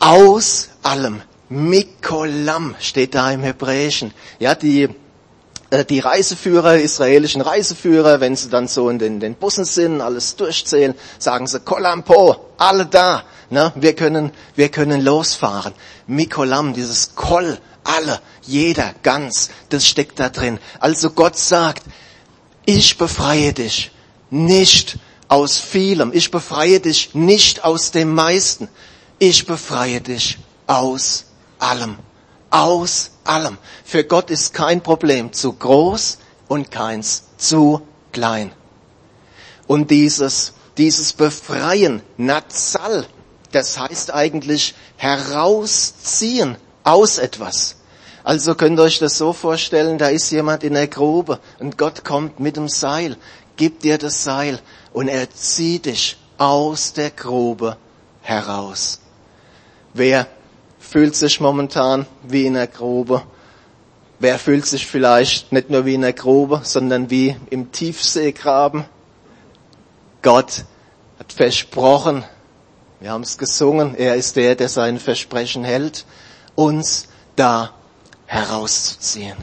Aus 0.00 0.68
allem. 0.82 1.22
Mikolam 1.50 2.76
steht 2.78 3.16
da 3.16 3.32
im 3.32 3.42
Hebräischen. 3.42 4.14
Ja, 4.38 4.54
die, 4.54 4.88
äh, 5.70 5.84
die 5.84 5.98
Reiseführer, 5.98 6.76
israelischen 6.76 7.40
Reiseführer, 7.40 8.20
wenn 8.20 8.36
sie 8.36 8.48
dann 8.48 8.68
so 8.68 8.88
in 8.88 9.00
den, 9.00 9.18
den 9.18 9.34
Bussen 9.34 9.64
sind, 9.64 10.00
alles 10.00 10.36
durchzählen, 10.36 10.94
sagen 11.18 11.48
sie, 11.48 11.58
Kolampo, 11.58 12.36
alle 12.56 12.86
da, 12.86 13.24
ne? 13.50 13.72
wir 13.74 13.96
können, 13.96 14.30
wir 14.54 14.68
können 14.68 15.00
losfahren. 15.00 15.74
Mikolam, 16.06 16.72
dieses 16.72 17.16
Kol, 17.16 17.58
alle, 17.82 18.20
jeder, 18.42 18.94
ganz, 19.02 19.50
das 19.70 19.84
steckt 19.84 20.20
da 20.20 20.28
drin. 20.28 20.60
Also 20.78 21.10
Gott 21.10 21.36
sagt, 21.36 21.82
ich 22.64 22.96
befreie 22.96 23.52
dich 23.52 23.90
nicht 24.30 25.00
aus 25.26 25.58
vielem, 25.58 26.12
ich 26.12 26.30
befreie 26.30 26.78
dich 26.78 27.12
nicht 27.16 27.64
aus 27.64 27.90
dem 27.90 28.14
meisten, 28.14 28.68
ich 29.18 29.46
befreie 29.46 30.00
dich 30.00 30.38
aus 30.68 31.24
allem. 31.60 31.98
Aus 32.50 33.12
allem. 33.24 33.58
Für 33.84 34.02
Gott 34.02 34.30
ist 34.30 34.54
kein 34.54 34.82
Problem 34.82 35.32
zu 35.32 35.52
groß 35.52 36.18
und 36.48 36.70
keins 36.70 37.24
zu 37.36 37.82
klein. 38.12 38.50
Und 39.68 39.90
dieses, 39.90 40.52
dieses 40.76 41.12
Befreien, 41.12 42.02
Nazal, 42.16 43.06
das 43.52 43.78
heißt 43.78 44.12
eigentlich 44.12 44.74
herausziehen 44.96 46.56
aus 46.82 47.18
etwas. 47.18 47.76
Also 48.24 48.54
könnt 48.54 48.78
ihr 48.78 48.82
euch 48.82 48.98
das 48.98 49.16
so 49.16 49.32
vorstellen, 49.32 49.96
da 49.96 50.08
ist 50.08 50.30
jemand 50.30 50.64
in 50.64 50.74
der 50.74 50.88
Grube 50.88 51.38
und 51.58 51.78
Gott 51.78 52.04
kommt 52.04 52.40
mit 52.40 52.56
dem 52.56 52.68
Seil, 52.68 53.16
gibt 53.56 53.84
dir 53.84 53.96
das 53.96 54.24
Seil 54.24 54.60
und 54.92 55.08
er 55.08 55.30
zieht 55.30 55.86
dich 55.86 56.16
aus 56.36 56.92
der 56.92 57.10
Grube 57.10 57.76
heraus. 58.22 59.00
Wer 59.94 60.26
fühlt 60.80 61.14
sich 61.14 61.40
momentan 61.40 62.06
wie 62.22 62.46
in 62.46 62.54
der 62.54 62.66
Grube? 62.66 63.22
Wer 64.18 64.38
fühlt 64.38 64.66
sich 64.66 64.86
vielleicht 64.86 65.52
nicht 65.52 65.70
nur 65.70 65.84
wie 65.84 65.94
in 65.94 66.02
der 66.02 66.12
Grube, 66.12 66.62
sondern 66.64 67.10
wie 67.10 67.36
im 67.50 67.70
Tiefseegraben? 67.70 68.84
Gott 70.22 70.64
hat 71.18 71.32
versprochen, 71.32 72.24
wir 72.98 73.12
haben 73.12 73.22
es 73.22 73.38
gesungen, 73.38 73.94
er 73.94 74.16
ist 74.16 74.36
der, 74.36 74.56
der 74.56 74.68
sein 74.68 74.98
Versprechen 74.98 75.64
hält, 75.64 76.04
uns 76.54 77.08
da 77.36 77.72
herauszuziehen. 78.26 79.36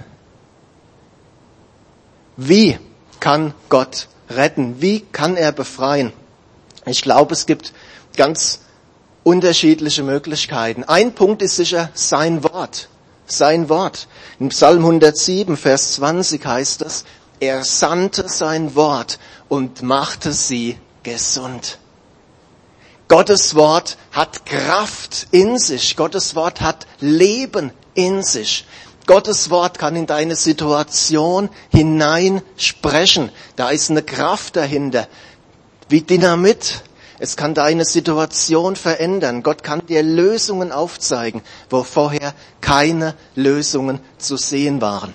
Wie 2.36 2.78
kann 3.20 3.56
Gott 3.70 4.10
retten? 4.30 4.80
Wie 4.80 5.00
kann 5.00 5.38
er 5.38 5.52
befreien? 5.52 6.14
Ich 6.86 7.02
glaube, 7.02 7.34
es 7.34 7.48
gibt 7.48 7.74
ganz 8.16 8.62
unterschiedliche 9.28 10.04
Möglichkeiten. 10.04 10.86
Ein 10.86 11.14
Punkt 11.14 11.42
ist 11.42 11.58
sicher 11.58 11.90
sein 11.94 12.46
Wort. 12.46 12.88
Sein 13.26 13.68
Wort. 13.68 14.08
In 14.40 14.48
Psalm 14.50 14.80
107, 14.86 15.58
Vers 15.58 15.96
20 15.96 16.46
heißt 16.46 16.82
es, 16.84 17.04
er 17.42 17.66
sandte 17.66 18.30
sein 18.30 18.74
Wort 18.76 19.20
und 19.50 19.82
machte 19.82 20.32
sie 20.32 20.78
gesund. 21.04 21.78
Gottes 23.10 23.54
Wort 23.56 23.98
hat 24.14 24.46
Kraft 24.46 25.28
in 25.32 25.60
sich. 25.60 25.98
Gottes 25.98 26.34
Wort 26.36 26.62
hat 26.62 26.88
Leben 27.02 27.72
in 27.96 28.24
sich. 28.24 28.66
Gottes 29.08 29.50
Wort 29.50 29.78
kann 29.78 29.98
in 29.98 30.06
deine 30.06 30.38
Situation 30.38 31.50
hinein 31.70 32.42
sprechen. 32.56 33.30
Da 33.58 33.72
ist 33.72 33.92
eine 33.92 34.04
Kraft 34.04 34.56
dahinter. 34.56 35.06
Wie 35.90 36.02
Dynamit. 36.02 36.82
Es 37.20 37.36
kann 37.36 37.54
deine 37.54 37.84
Situation 37.86 38.76
verändern. 38.76 39.42
Gott 39.42 39.64
kann 39.64 39.86
dir 39.86 40.04
Lösungen 40.04 40.72
aufzeigen, 40.72 41.42
wo 41.70 41.84
vorher 41.84 42.34
keine 42.62 43.16
Lösungen 43.36 44.00
zu 44.18 44.38
sehen 44.38 44.82
waren. 44.82 45.14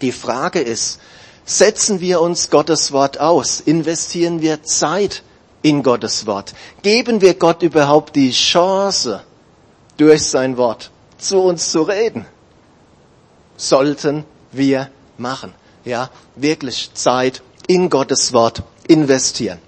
Die 0.00 0.12
Frage 0.12 0.60
ist, 0.60 0.98
setzen 1.44 2.00
wir 2.00 2.20
uns 2.20 2.50
Gottes 2.50 2.90
Wort 2.92 3.20
aus? 3.20 3.60
Investieren 3.60 4.40
wir 4.42 4.64
Zeit 4.64 5.22
in 5.62 5.84
Gottes 5.84 6.26
Wort? 6.26 6.54
Geben 6.82 7.20
wir 7.20 7.34
Gott 7.34 7.62
überhaupt 7.62 8.16
die 8.16 8.32
Chance, 8.32 9.22
durch 9.96 10.24
sein 10.24 10.56
Wort 10.56 10.90
zu 11.18 11.38
uns 11.38 11.70
zu 11.70 11.82
reden, 11.82 12.26
sollten 13.56 14.24
wir 14.50 14.90
machen. 15.16 15.54
Ja, 15.84 16.10
wirklich 16.34 16.90
Zeit 16.94 17.42
in 17.68 17.88
Gottes 17.88 18.32
Wort 18.32 18.62
investieren. 18.88 19.58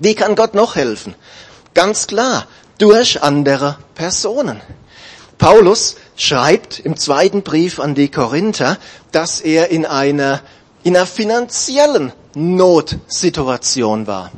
Wie 0.00 0.14
kann 0.14 0.34
Gott 0.34 0.54
noch 0.54 0.76
helfen? 0.76 1.14
Ganz 1.74 2.06
klar, 2.06 2.46
durch 2.78 3.22
andere 3.22 3.78
Personen. 3.94 4.60
Paulus 5.38 5.96
schreibt 6.16 6.78
im 6.78 6.96
zweiten 6.96 7.42
Brief 7.42 7.80
an 7.80 7.94
die 7.94 8.10
Korinther, 8.10 8.78
dass 9.12 9.40
er 9.40 9.70
in 9.70 9.84
einer, 9.84 10.40
in 10.82 10.96
einer 10.96 11.06
finanziellen 11.06 12.12
Notsituation 12.34 14.06
war. 14.06 14.30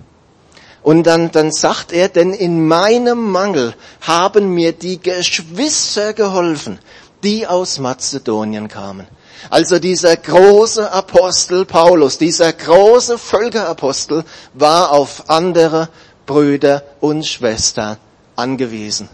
Und 0.83 1.05
dann, 1.05 1.33
dann 1.33 1.51
sagt 1.51 1.93
er, 1.93 2.09
denn 2.09 2.33
in 2.33 2.67
meinem 2.67 3.31
Mangel 3.31 3.75
haben 4.01 4.55
mir 4.55 4.73
die 4.73 5.01
Geschwister 5.01 6.13
geholfen, 6.13 6.79
die 7.25 7.47
aus 7.47 7.79
Mazedonien 7.79 8.69
kamen. 8.69 9.07
Also 9.51 9.79
dieser 9.79 10.17
große 10.17 10.91
Apostel 10.91 11.65
Paulus, 11.65 12.19
dieser 12.19 12.53
große 12.53 13.19
Völkerapostel 13.19 14.25
war 14.55 14.93
auf 14.93 15.29
andere 15.29 15.89
Brüder 16.27 16.83
und 17.01 17.27
Schwestern 17.27 17.97
angewiesen. 18.35 19.09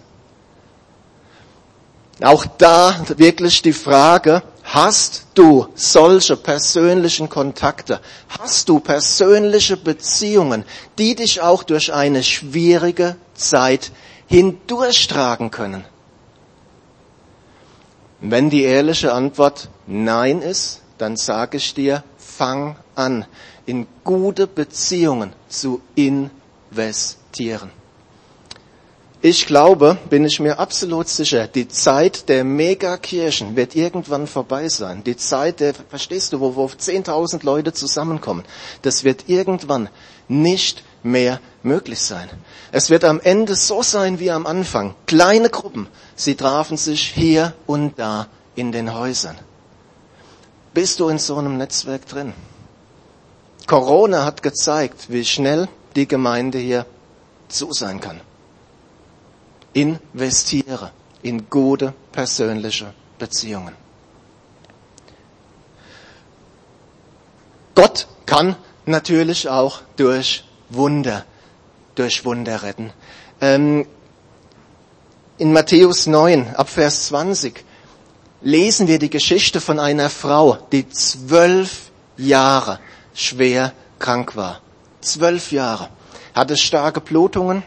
Auch 2.23 2.47
da 2.59 2.97
wirklich 3.17 3.63
die 3.63 3.73
Frage, 3.73 4.43
Hast 4.65 5.27
du 5.35 5.67
solche 5.75 6.37
persönlichen 6.37 7.29
Kontakte? 7.29 8.01
Hast 8.39 8.69
du 8.69 8.81
persönliche 8.81 9.77
Beziehungen, 9.77 10.65
die 10.99 11.15
dich 11.15 11.41
auch 11.41 11.63
durch 11.63 11.93
eine 11.93 12.23
schwierige 12.23 13.17
Zeit 13.35 13.91
hindurchtragen 14.29 15.51
können? 15.51 15.85
Wenn 18.25 18.51
die 18.51 18.63
ehrliche 18.63 19.13
Antwort 19.13 19.69
Nein 19.89 20.43
ist, 20.43 20.81
dann 20.97 21.17
sage 21.17 21.57
ich 21.57 21.75
dir, 21.75 22.05
fang 22.17 22.77
an, 22.95 23.25
in 23.67 23.89
gute 24.05 24.47
Beziehungen 24.47 25.33
zu 25.49 25.83
investieren. 25.97 27.71
Ich 29.25 29.47
glaube, 29.47 29.99
bin 30.11 30.25
ich 30.25 30.41
mir 30.41 30.59
absolut 30.59 31.07
sicher, 31.07 31.47
die 31.47 31.69
Zeit 31.69 32.29
der 32.29 32.43
Megakirchen 32.43 33.55
wird 33.55 33.77
irgendwann 33.77 34.27
vorbei 34.27 34.69
sein. 34.69 35.05
Die 35.05 35.17
Zeit 35.17 35.61
der, 35.61 35.75
verstehst 35.75 36.33
du, 36.33 36.41
wo, 36.41 36.57
wo 36.57 36.67
10.000 36.67 37.45
Leute 37.45 37.73
zusammenkommen, 37.73 38.43
das 38.83 39.05
wird 39.05 39.29
irgendwann 39.29 39.89
nicht 40.27 40.83
mehr 41.05 41.39
möglich 41.63 42.01
sein. 42.01 42.29
Es 42.73 42.91
wird 42.91 43.05
am 43.05 43.21
Ende 43.21 43.55
so 43.55 43.81
sein 43.85 44.19
wie 44.19 44.33
am 44.33 44.45
Anfang. 44.45 44.97
Kleine 45.07 45.51
Gruppen, 45.51 45.87
sie 46.17 46.35
trafen 46.35 46.77
sich 46.77 47.03
hier 47.07 47.53
und 47.69 48.01
da 48.01 48.27
in 48.57 48.73
den 48.73 48.93
Häusern. 48.93 49.39
Bist 50.75 50.99
du 50.99 51.09
in 51.09 51.19
so 51.19 51.37
einem 51.37 51.59
Netzwerk 51.59 52.09
drin? 52.09 52.33
Corona 53.69 54.25
hat 54.25 54.43
gezeigt, 54.43 55.11
wie 55.11 55.25
schnell 55.25 55.69
die 55.95 56.09
Gemeinde 56.09 56.59
hier 56.59 56.87
zu 57.47 57.73
sein 57.73 58.01
kann 58.01 58.21
investiere 59.73 60.91
in 61.23 61.49
gute 61.49 61.95
persönliche 62.13 62.93
Beziehungen. 63.19 63.75
Gott 67.75 68.07
kann 68.27 68.57
natürlich 68.87 69.49
auch 69.49 69.81
durch 69.97 70.45
Wunder, 70.69 71.25
durch 71.95 72.25
Wunder 72.25 72.63
retten. 72.63 72.93
Ähm, 73.41 73.87
in 75.39 75.53
Matthäus 75.53 76.07
9, 76.07 76.55
ab 76.55 76.69
Vers 76.69 77.07
20, 77.07 77.65
lesen 78.43 78.87
wir 78.89 78.99
die 78.99 79.11
Geschichte 79.11 79.61
von 79.61 79.79
einer 79.79 80.11
Frau, 80.11 80.59
die 80.73 80.89
zwölf 80.89 81.91
Jahre 82.17 82.79
schwer 83.15 83.73
krank 83.99 84.37
war. 84.37 84.61
Zwölf 85.01 85.53
Jahre. 85.53 85.89
Hatte 86.35 86.57
starke 86.57 87.01
Blutungen, 87.01 87.63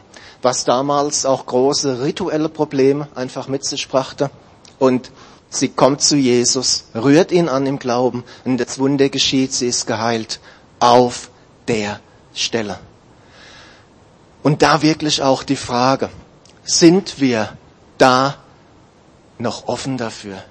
was 0.46 0.64
damals 0.64 1.26
auch 1.26 1.48
große 1.48 2.04
rituelle 2.04 2.50
Probleme 2.50 3.08
einfach 3.16 3.48
mit 3.48 3.66
sich 3.66 3.90
brachte. 3.90 4.30
Und 4.78 5.10
sie 5.50 5.70
kommt 5.70 6.02
zu 6.02 6.16
Jesus, 6.18 6.86
rührt 6.94 7.32
ihn 7.32 7.50
an 7.50 7.66
im 7.66 7.80
Glauben 7.80 8.24
und 8.46 8.58
das 8.58 8.78
Wunder 8.78 9.10
geschieht, 9.10 9.54
sie 9.54 9.68
ist 9.68 9.88
geheilt 9.88 10.40
auf 10.80 11.32
der 11.68 12.00
Stelle. 12.36 12.78
Und 14.44 14.62
da 14.62 14.84
wirklich 14.84 15.24
auch 15.24 15.42
die 15.42 15.56
Frage, 15.56 16.10
sind 16.64 17.20
wir 17.20 17.58
da 17.98 18.36
noch 19.40 19.68
offen 19.68 19.98
dafür? 19.98 20.44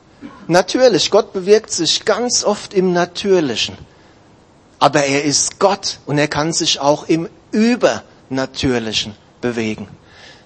Natürlich, 0.49 1.13
Gott 1.13 1.33
bewirkt 1.33 1.71
sich 1.71 2.05
ganz 2.05 2.43
oft 2.43 2.75
im 2.75 2.93
Natürlichen. 2.93 3.79
Aber 4.81 5.05
er 5.05 5.23
ist 5.23 5.61
Gott 5.61 6.01
und 6.05 6.19
er 6.19 6.27
kann 6.27 6.53
sich 6.53 6.81
auch 6.81 7.07
im 7.07 7.29
Übernatürlichen 7.53 9.15
bewegen? 9.45 9.89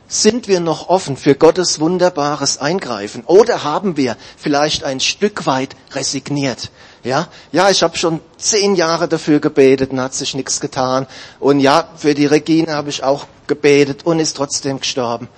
Sind 0.08 0.48
wir 0.48 0.58
noch 0.58 0.88
offen 0.88 1.16
für 1.16 1.34
Gottes 1.34 1.78
wunderbares 1.78 2.58
Eingreifen? 2.58 3.22
Oder 3.26 3.62
haben 3.62 3.96
wir 3.96 4.16
vielleicht 4.36 4.82
ein 4.82 4.98
Stück 5.00 5.46
weit 5.46 5.76
resigniert? 5.92 6.70
Ja, 7.04 7.28
ja, 7.52 7.70
ich 7.70 7.82
habe 7.82 7.96
schon 7.96 8.20
zehn 8.38 8.74
Jahre 8.74 9.06
dafür 9.06 9.38
gebetet 9.38 9.92
und 9.92 10.00
hat 10.00 10.14
sich 10.14 10.34
nichts 10.34 10.60
getan. 10.60 11.06
Und 11.38 11.60
ja, 11.60 11.88
für 11.96 12.14
die 12.14 12.26
Regine 12.26 12.72
habe 12.72 12.90
ich 12.90 13.04
auch 13.04 13.26
gebetet 13.46 14.04
und 14.04 14.18
ist 14.18 14.36
trotzdem 14.36 14.80
gestorben. 14.80 15.28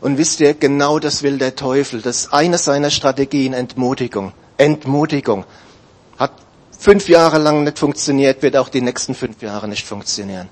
Und 0.00 0.16
wisst 0.18 0.40
ihr, 0.40 0.54
genau 0.54 0.98
das 0.98 1.22
will 1.22 1.36
der 1.36 1.54
Teufel. 1.54 2.00
Das 2.00 2.16
ist 2.18 2.32
eine 2.32 2.56
seiner 2.58 2.90
Strategien, 2.90 3.52
Entmutigung. 3.52 4.32
Entmutigung. 4.56 5.44
Hat 6.16 6.32
fünf 6.78 7.08
Jahre 7.08 7.38
lang 7.38 7.64
nicht 7.64 7.78
funktioniert, 7.78 8.40
wird 8.42 8.56
auch 8.56 8.70
die 8.70 8.80
nächsten 8.80 9.14
fünf 9.14 9.42
Jahre 9.42 9.68
nicht 9.68 9.86
funktionieren. 9.86 10.48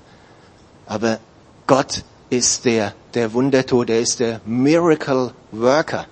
Aber 0.85 1.19
Gott 1.67 2.03
ist 2.31 2.65
der, 2.65 2.95
der 3.13 3.33
Wunder 3.33 3.63
tut. 3.63 3.91
Er 3.91 3.99
ist 3.99 4.19
der 4.19 4.41
Miracle 4.45 5.33
Worker. 5.51 6.07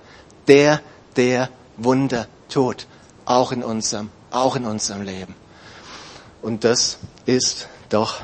Der, 0.46 0.80
der 1.16 1.48
Wunder 1.76 2.28
tut. 2.48 2.86
Auch 3.24 3.50
in 3.50 3.64
unserem, 3.64 4.10
auch 4.30 4.54
in 4.54 4.64
unserem 4.64 5.02
Leben. 5.02 5.34
Und 6.42 6.62
das 6.62 6.98
ist 7.26 7.68
doch 7.88 8.20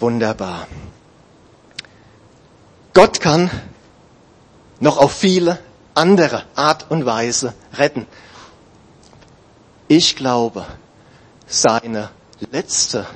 Wunderbar. 0.00 0.66
Gott 2.94 3.20
kann 3.20 3.50
noch 4.80 4.96
auf 4.96 5.12
viele 5.12 5.58
andere 5.94 6.44
Art 6.54 6.90
und 6.90 7.04
Weise 7.04 7.52
retten. 7.74 8.06
Ich 9.88 10.16
glaube, 10.16 10.64
seine 11.46 12.08
letzte 12.50 13.06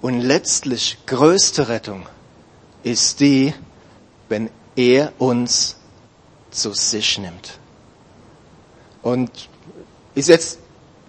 und 0.00 0.20
letztlich 0.20 0.98
größte 1.06 1.68
Rettung 1.68 2.04
ist 2.82 3.20
die, 3.20 3.54
wenn 4.28 4.50
er 4.76 5.12
uns 5.18 5.76
zu 6.50 6.72
sich 6.72 7.18
nimmt. 7.18 7.58
Und 9.02 9.30
ist 10.14 10.28
jetzt 10.28 10.58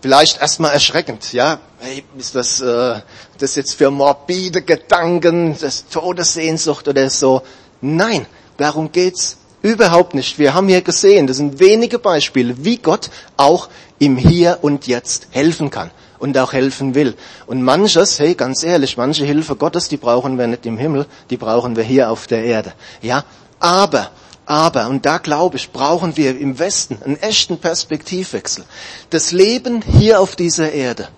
vielleicht 0.01 0.39
erstmal 0.41 0.71
erschreckend, 0.73 1.34
ja, 1.34 1.60
hey, 1.79 2.03
ist 2.17 2.36
das, 2.36 2.62
äh, 2.62 3.01
das 3.38 3.55
jetzt 3.55 3.73
für 3.73 3.91
morbide 3.91 4.62
Gedanken, 4.62 5.58
das 5.60 5.88
Todessehnsucht 5.88 6.88
oder 6.88 7.10
so? 7.10 7.41
Nein, 7.82 8.25
darum 8.58 8.91
geht's 8.91 9.38
überhaupt 9.62 10.13
nicht. 10.13 10.39
Wir 10.39 10.54
haben 10.54 10.67
hier 10.67 10.82
gesehen, 10.82 11.28
das 11.28 11.38
sind 11.38 11.60
wenige 11.60 12.00
Beispiele, 12.00 12.63
wie 12.63 12.78
Gott 12.78 13.10
auch 13.38 13.69
im 14.00 14.17
Hier 14.17 14.60
und 14.62 14.88
Jetzt 14.88 15.28
helfen 15.32 15.69
kann 15.69 15.91
und 16.19 16.38
auch 16.38 16.54
helfen 16.54 16.95
will. 16.95 17.15
Und 17.48 17.63
manches, 17.63 18.19
hey, 18.19 18.36
ganz 18.36 18.63
ehrlich, 18.63 18.98
manche 18.98 19.26
Hilfe 19.26 19.56
Gottes, 19.56 19.89
die 19.89 19.98
brauchen 19.98 20.38
wir 20.38 20.48
nicht 20.48 20.65
im 20.65 20.78
Himmel, 20.78 21.06
die 21.30 21.38
brauchen 21.38 21.76
wir 21.76 21.84
hier 21.84 22.12
auf 22.12 22.28
der 22.28 22.43
Erde. 22.43 22.74
Ja, 23.02 23.24
aber, 23.60 24.12
aber, 24.45 24.88
und 24.88 25.06
da 25.06 25.17
glaube 25.17 25.58
ich, 25.58 25.72
brauchen 25.72 26.15
wir 26.17 26.38
im 26.38 26.60
Westen 26.60 27.02
einen 27.04 27.17
echten 27.17 27.58
Perspektivwechsel. 27.58 28.65
Das 29.10 29.32
Leben 29.32 29.82
hier 29.82 30.19
auf 30.19 30.36
dieser 30.36 30.72
Erde 30.72 31.10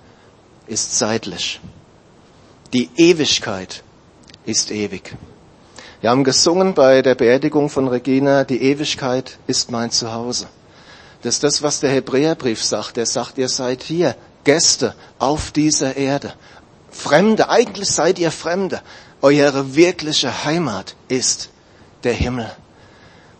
ist 0.67 0.97
zeitlich. 0.97 1.59
Die 2.73 2.89
Ewigkeit 2.95 3.83
ist 4.45 4.71
ewig. 4.71 5.15
Wir 6.01 6.09
haben 6.09 6.23
gesungen 6.23 6.73
bei 6.73 7.03
der 7.03 7.13
Beerdigung 7.13 7.69
von 7.69 7.87
Regina, 7.87 8.43
die 8.43 8.63
Ewigkeit 8.63 9.37
ist 9.45 9.69
mein 9.69 9.91
Zuhause. 9.91 10.47
Das 11.21 11.35
ist 11.35 11.43
das, 11.43 11.61
was 11.61 11.79
der 11.79 11.91
Hebräerbrief 11.91 12.63
sagt. 12.63 12.97
Er 12.97 13.05
sagt, 13.05 13.37
ihr 13.37 13.47
seid 13.47 13.83
hier 13.83 14.15
Gäste 14.43 14.95
auf 15.19 15.51
dieser 15.51 15.95
Erde. 15.95 16.33
Fremde, 16.89 17.49
eigentlich 17.49 17.87
seid 17.87 18.17
ihr 18.17 18.31
Fremde. 18.31 18.81
Eure 19.21 19.75
wirkliche 19.75 20.43
Heimat 20.43 20.95
ist 21.07 21.49
der 22.03 22.13
Himmel. 22.13 22.49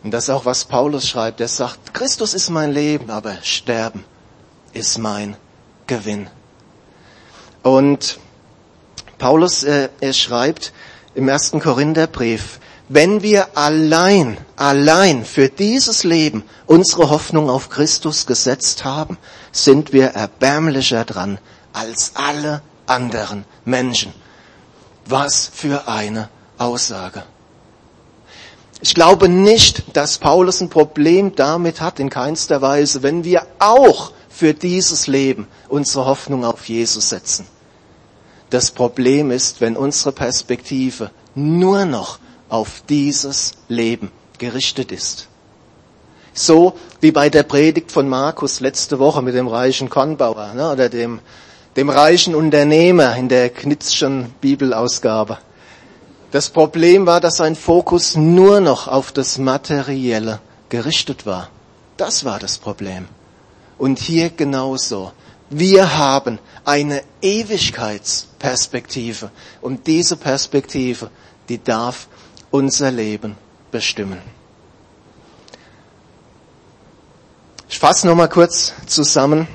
Und 0.04 0.12
das 0.12 0.26
ist 0.26 0.30
auch, 0.30 0.46
was 0.46 0.66
Paulus 0.66 1.08
schreibt. 1.08 1.42
Er 1.42 1.48
sagt, 1.48 1.96
Christus 1.96 2.36
ist 2.36 2.52
mein 2.52 2.72
Leben, 2.72 3.10
aber 3.10 3.38
Sterben 3.42 4.06
ist 4.74 5.00
mein 5.00 5.36
Gewinn. 5.88 6.30
Und 7.64 8.20
Paulus, 9.18 9.64
äh, 9.64 9.90
er 10.00 10.14
schreibt 10.14 10.74
im 11.16 11.28
ersten 11.28 11.60
Korintherbrief, 11.60 12.60
wenn 12.90 13.22
wir 13.22 13.58
allein, 13.58 14.38
allein 14.58 15.24
für 15.24 15.50
dieses 15.50 16.04
Leben 16.04 16.44
unsere 16.66 17.10
Hoffnung 17.10 17.50
auf 17.50 17.70
Christus 17.70 18.26
gesetzt 18.26 18.84
haben, 18.84 19.18
sind 19.52 19.94
wir 19.94 20.08
erbärmlicher 20.08 21.06
dran 21.06 21.40
als 21.74 22.12
alle 22.16 22.62
anderen 22.88 23.46
Menschen. 23.64 24.14
Was 25.06 25.50
für 25.54 25.88
eine 25.88 26.30
Aussage. 26.58 27.24
Ich 28.82 28.96
glaube 28.96 29.30
nicht, 29.30 29.96
dass 29.96 30.18
Paulus 30.18 30.60
ein 30.60 30.70
Problem 30.70 31.36
damit 31.36 31.82
hat, 31.82 32.00
in 32.00 32.10
keinster 32.10 32.62
Weise, 32.62 33.04
wenn 33.04 33.24
wir 33.24 33.46
auch 33.60 34.12
für 34.28 34.54
dieses 34.54 35.08
Leben 35.08 35.48
unsere 35.70 36.06
Hoffnung 36.06 36.44
auf 36.44 36.68
Jesus 36.68 37.10
setzen. 37.10 37.46
Das 38.52 38.70
Problem 38.72 39.32
ist, 39.32 39.62
wenn 39.62 39.78
unsere 39.78 40.12
Perspektive 40.12 41.10
nur 41.36 41.86
noch 41.86 42.20
auf 42.50 42.84
dieses 42.90 43.54
Leben 43.70 44.12
gerichtet 44.38 44.92
ist. 44.92 45.28
So 46.34 46.74
wie 47.00 47.12
bei 47.12 47.30
der 47.30 47.44
Predigt 47.44 47.92
von 47.94 48.10
Markus 48.10 48.60
letzte 48.60 49.00
Woche 49.00 49.22
mit 49.22 49.36
dem 49.36 49.48
reichen 49.48 49.90
Kornbauer 49.90 50.54
ne, 50.54 50.70
oder 50.70 50.90
dem, 50.90 51.20
dem 51.78 51.90
reichen 51.90 52.36
Unternehmer 52.36 53.16
in 53.16 53.30
der 53.30 53.50
Knitzschen 53.50 54.34
Bibelausgabe. 54.42 55.38
Das 56.32 56.50
Problem 56.50 57.06
war, 57.06 57.22
dass 57.22 57.38
sein 57.38 57.56
Fokus 57.56 58.18
nur 58.18 58.60
noch 58.60 58.90
auf 58.90 59.14
das 59.14 59.38
Materielle 59.38 60.40
gerichtet 60.68 61.26
war. 61.26 61.50
Das 61.96 62.26
war 62.26 62.40
das 62.40 62.58
Problem. 62.58 63.08
Und 63.78 64.00
hier 64.00 64.30
genauso. 64.30 65.14
Wir 65.54 65.98
haben 65.98 66.40
eine 66.64 67.04
Ewigkeitsperspektive. 67.22 69.32
Und 69.60 69.86
diese 69.86 70.16
Perspektive, 70.16 71.10
die 71.50 71.62
darf 71.62 72.08
unser 72.52 72.90
Leben 72.90 73.36
bestimmen. 73.70 74.22
Ich 77.70 77.80
fasse 77.80 78.08
nochmal 78.08 78.30
kurz 78.30 78.72
zusammen. 78.88 79.46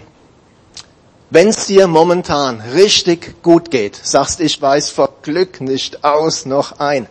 Wenn 1.31 1.49
es 1.49 1.65
dir 1.67 1.89
momentan 1.89 2.61
richtig 2.61 3.43
gut 3.43 3.71
geht, 3.71 3.97
sagst, 3.97 4.41
ich 4.41 4.61
weiß 4.61 4.91
vor 4.91 5.15
Glück 5.23 5.63
nicht 5.63 6.05
aus 6.05 6.45
noch 6.45 6.79
ein, 6.79 7.09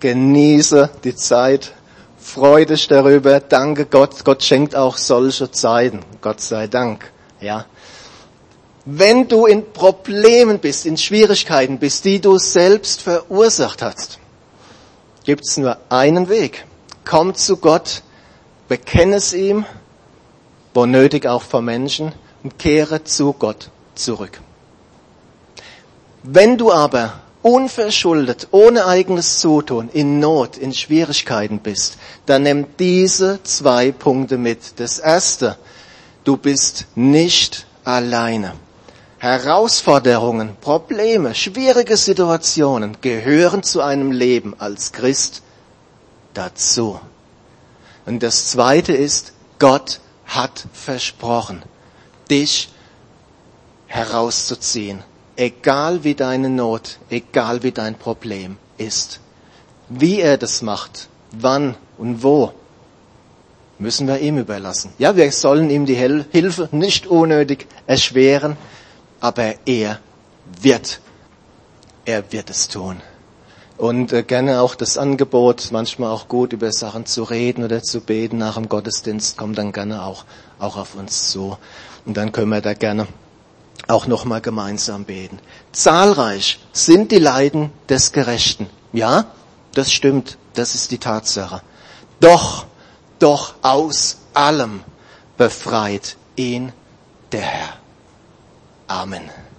genieße 0.00 0.88
die 1.04 1.14
Zeit, 1.14 1.74
freu 2.18 2.64
dich 2.64 2.88
darüber, 2.88 3.38
danke 3.38 3.84
Gott, 3.86 4.24
Gott 4.24 4.42
schenkt 4.42 4.74
auch 4.74 4.96
solche 4.96 5.52
Zeiten, 5.52 6.00
Gott 6.20 6.40
sei 6.40 6.66
Dank, 6.66 7.12
ja. 7.40 7.66
Wenn 8.84 9.28
du 9.28 9.46
in 9.46 9.72
Problemen 9.72 10.58
bist, 10.58 10.86
in 10.86 10.96
Schwierigkeiten 10.96 11.78
bist, 11.78 12.04
die 12.04 12.20
du 12.20 12.38
selbst 12.38 13.02
verursacht 13.02 13.80
hast, 13.80 14.18
gibt 15.24 15.44
es 15.46 15.56
nur 15.56 15.78
einen 15.88 16.28
Weg. 16.28 16.64
Komm 17.04 17.34
zu 17.34 17.58
Gott, 17.58 18.02
bekenne 18.68 19.16
es 19.16 19.34
ihm, 19.34 19.64
wo 20.74 20.86
nötig 20.86 21.26
auch 21.26 21.42
vor 21.42 21.62
Menschen, 21.62 22.12
und 22.42 22.58
kehre 22.58 23.04
zu 23.04 23.32
Gott 23.32 23.70
zurück. 23.94 24.40
Wenn 26.24 26.58
du 26.58 26.72
aber 26.72 27.20
unverschuldet, 27.42 28.48
ohne 28.50 28.86
eigenes 28.86 29.38
Zutun, 29.38 29.90
in 29.92 30.18
Not, 30.18 30.56
in 30.56 30.72
Schwierigkeiten 30.72 31.60
bist, 31.60 31.98
dann 32.26 32.42
nimm 32.42 32.66
diese 32.78 33.40
zwei 33.44 33.92
Punkte 33.92 34.38
mit. 34.38 34.80
Das 34.80 34.98
erste, 34.98 35.56
du 36.24 36.36
bist 36.36 36.86
nicht 36.94 37.66
alleine. 37.84 38.54
Herausforderungen, 39.22 40.56
Probleme, 40.60 41.32
schwierige 41.36 41.96
Situationen 41.96 42.96
gehören 43.00 43.62
zu 43.62 43.80
einem 43.80 44.10
Leben 44.10 44.56
als 44.58 44.90
Christ 44.90 45.42
dazu. 46.34 46.98
Und 48.04 48.24
das 48.24 48.48
Zweite 48.48 48.92
ist, 48.92 49.32
Gott 49.60 50.00
hat 50.26 50.66
versprochen, 50.72 51.62
dich 52.28 52.70
herauszuziehen, 53.86 55.04
egal 55.36 56.02
wie 56.02 56.16
deine 56.16 56.50
Not, 56.50 56.98
egal 57.08 57.62
wie 57.62 57.70
dein 57.70 57.94
Problem 57.94 58.56
ist. 58.76 59.20
Wie 59.88 60.20
er 60.20 60.36
das 60.36 60.62
macht, 60.62 61.08
wann 61.30 61.76
und 61.96 62.24
wo, 62.24 62.52
müssen 63.78 64.08
wir 64.08 64.18
ihm 64.18 64.38
überlassen. 64.38 64.92
Ja, 64.98 65.14
wir 65.14 65.30
sollen 65.30 65.70
ihm 65.70 65.86
die 65.86 65.94
Hilfe 65.94 66.68
nicht 66.72 67.06
unnötig 67.06 67.68
erschweren, 67.86 68.56
aber 69.22 69.54
er 69.66 70.00
wird, 70.60 71.00
er 72.04 72.32
wird 72.32 72.50
es 72.50 72.66
tun. 72.66 73.00
Und 73.78 74.12
äh, 74.12 74.24
gerne 74.24 74.60
auch 74.60 74.74
das 74.74 74.98
Angebot, 74.98 75.68
manchmal 75.70 76.10
auch 76.10 76.26
gut 76.26 76.52
über 76.52 76.72
Sachen 76.72 77.06
zu 77.06 77.22
reden 77.22 77.64
oder 77.64 77.82
zu 77.82 78.00
beten 78.00 78.38
nach 78.38 78.54
dem 78.54 78.68
Gottesdienst, 78.68 79.38
kommt 79.38 79.58
dann 79.58 79.72
gerne 79.72 80.04
auch, 80.04 80.24
auch 80.58 80.76
auf 80.76 80.96
uns 80.96 81.30
zu. 81.30 81.56
Und 82.04 82.16
dann 82.16 82.32
können 82.32 82.50
wir 82.50 82.60
da 82.60 82.74
gerne 82.74 83.06
auch 83.86 84.08
nochmal 84.08 84.40
gemeinsam 84.40 85.04
beten. 85.04 85.38
Zahlreich 85.70 86.58
sind 86.72 87.12
die 87.12 87.18
Leiden 87.18 87.70
des 87.88 88.10
Gerechten. 88.10 88.68
Ja, 88.92 89.26
das 89.72 89.92
stimmt, 89.92 90.36
das 90.54 90.74
ist 90.74 90.90
die 90.90 90.98
Tatsache. 90.98 91.62
Doch, 92.18 92.66
doch 93.20 93.54
aus 93.62 94.18
allem 94.34 94.80
befreit 95.36 96.16
ihn 96.34 96.72
der 97.30 97.42
Herr. 97.42 97.81
Amen. 98.92 99.51